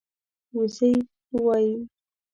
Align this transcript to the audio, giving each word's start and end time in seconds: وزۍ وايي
وزۍ 0.55 0.93
وايي 1.43 1.69